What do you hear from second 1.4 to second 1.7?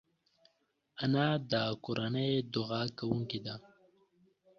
د